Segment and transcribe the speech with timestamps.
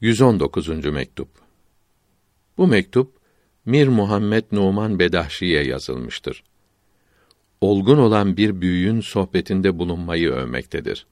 [0.00, 0.68] 119.
[0.84, 1.28] mektup.
[2.58, 3.16] Bu mektup
[3.64, 6.44] Mir Muhammed Numan Bedahşi'ye yazılmıştır.
[7.60, 11.06] Olgun olan bir büyüğün sohbetinde bulunmayı övmektedir.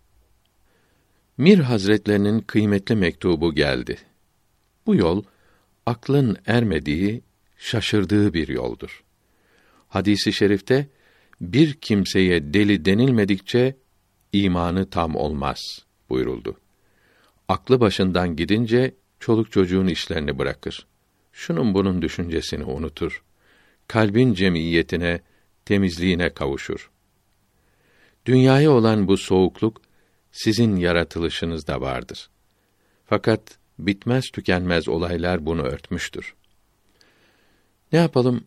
[1.38, 3.98] Mir Hazretlerinin kıymetli mektubu geldi.
[4.86, 5.22] Bu yol
[5.86, 7.22] aklın ermediği,
[7.56, 9.04] şaşırdığı bir yoldur.
[9.88, 10.88] Hadisi şerifte
[11.40, 13.76] bir kimseye deli denilmedikçe
[14.32, 16.63] imanı tam olmaz buyuruldu.
[17.48, 20.86] Aklı başından gidince çoluk çocuğun işlerini bırakır.
[21.32, 23.22] Şunun bunun düşüncesini unutur.
[23.88, 25.20] Kalbin cemiyetine,
[25.64, 26.90] temizliğine kavuşur.
[28.26, 29.80] Dünyaya olan bu soğukluk
[30.32, 32.30] sizin yaratılışınızda vardır.
[33.06, 36.34] Fakat bitmez tükenmez olaylar bunu örtmüştür.
[37.92, 38.44] Ne yapalım?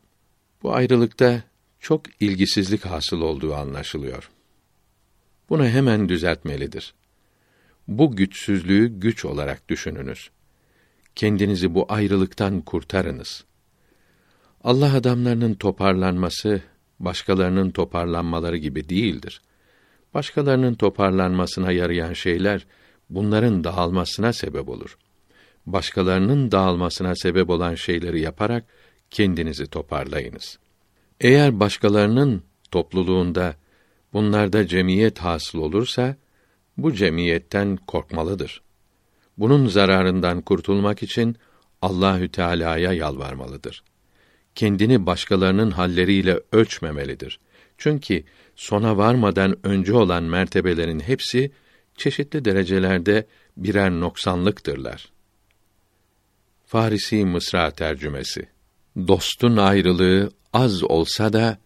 [0.63, 1.43] Bu ayrılıkta
[1.79, 4.29] çok ilgisizlik hasıl olduğu anlaşılıyor.
[5.49, 6.93] Bunu hemen düzeltmelidir.
[7.87, 10.29] Bu güçsüzlüğü güç olarak düşününüz.
[11.15, 13.45] Kendinizi bu ayrılıktan kurtarınız.
[14.63, 16.61] Allah adamlarının toparlanması
[16.99, 19.41] başkalarının toparlanmaları gibi değildir.
[20.13, 22.65] Başkalarının toparlanmasına yarayan şeyler
[23.09, 24.97] bunların dağılmasına sebep olur.
[25.65, 28.65] Başkalarının dağılmasına sebep olan şeyleri yaparak
[29.09, 30.59] kendinizi toparlayınız.
[31.21, 33.55] Eğer başkalarının topluluğunda
[34.13, 36.15] bunlarda cemiyet hasıl olursa
[36.77, 38.61] bu cemiyetten korkmalıdır.
[39.37, 41.37] Bunun zararından kurtulmak için
[41.81, 43.83] Allahü Teala'ya yalvarmalıdır.
[44.55, 47.39] Kendini başkalarının halleriyle ölçmemelidir.
[47.77, 48.23] Çünkü
[48.55, 51.51] sona varmadan önce olan mertebelerin hepsi
[51.97, 55.11] çeşitli derecelerde birer noksanlıktırlar.
[56.65, 58.47] Farisi Mısra tercümesi
[59.07, 61.57] Dostun ayrılığı az olsa da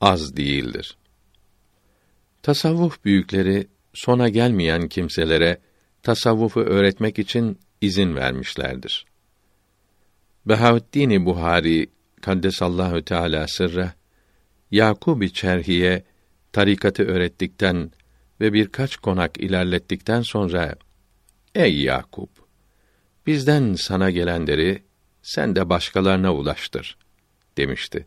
[0.00, 0.96] az değildir.
[2.42, 5.58] Tasavvuf büyükleri sona gelmeyen kimselere
[6.02, 9.06] tasavvufu öğretmek için izin vermişlerdir.
[10.46, 13.92] Behaüddin Buhari kaddesallahu teala sırra
[14.70, 16.04] Yakub-i Çerhi'ye
[16.52, 17.90] tarikatı öğrettikten
[18.40, 20.74] ve birkaç konak ilerlettikten sonra
[21.54, 22.30] Ey Yakup
[23.26, 24.82] bizden sana gelenleri
[25.22, 26.96] sen de başkalarına ulaştır
[27.56, 28.06] demişti.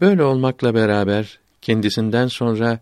[0.00, 2.80] Böyle olmakla beraber kendisinden sonra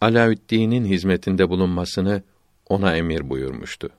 [0.00, 2.22] Alaüddin'in hizmetinde bulunmasını
[2.68, 3.90] ona emir buyurmuştu.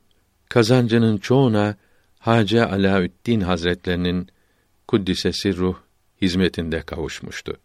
[0.50, 1.76] Kazancının çoğuna
[2.20, 4.28] Hacı Alaüddin Hazretlerinin
[4.88, 5.76] kuddise ruh
[6.22, 7.58] hizmetinde kavuşmuştu.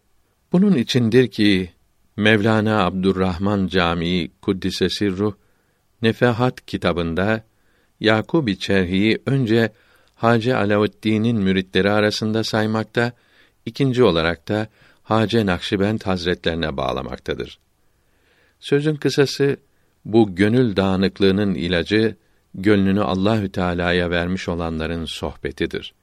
[0.51, 1.71] Bunun içindir ki
[2.17, 5.33] Mevlana Abdurrahman Camii kuddise ruh
[6.01, 7.43] Nefehat kitabında
[7.99, 9.71] Yakub-i Çerhi'yi önce
[10.15, 13.11] Hacı Alaüddin'in müritleri arasında saymakta,
[13.65, 14.67] ikinci olarak da
[15.03, 17.59] Hacı Nakşibend Hazretlerine bağlamaktadır.
[18.59, 19.57] Sözün kısası
[20.05, 22.15] bu gönül dağınıklığının ilacı
[22.53, 25.93] gönlünü Allahü Teala'ya vermiş olanların sohbetidir.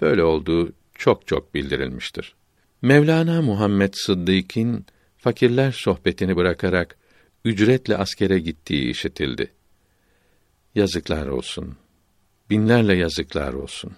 [0.00, 2.34] Böyle olduğu çok çok bildirilmiştir.
[2.82, 4.86] Mevlana Muhammed Sıddık'ın
[5.16, 6.96] fakirler sohbetini bırakarak
[7.44, 9.52] ücretle askere gittiği işitildi.
[10.74, 11.76] Yazıklar olsun.
[12.50, 13.92] Binlerle yazıklar olsun.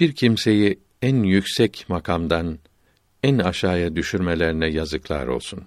[0.00, 2.58] Bir kimseyi en yüksek makamdan
[3.22, 5.64] en aşağıya düşürmelerine yazıklar olsun.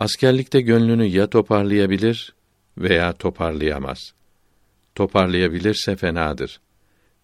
[0.00, 2.34] Askerlikte gönlünü ya toparlayabilir
[2.78, 4.14] veya toparlayamaz.
[4.94, 6.60] Toparlayabilirse fenadır.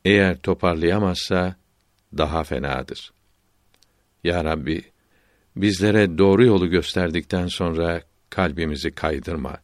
[0.05, 1.57] Eğer toparlayamazsa
[2.17, 3.13] daha fenadır.
[4.25, 4.85] Ya Rabbi,
[5.57, 9.57] bizlere doğru yolu gösterdikten sonra kalbimizi kaydırma.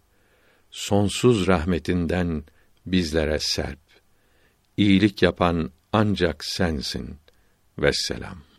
[0.71, 2.45] Sonsuz rahmetinden
[2.87, 3.81] bizlere serp.
[4.77, 7.17] İyilik yapan ancak sensin.
[7.79, 8.50] Vesselam.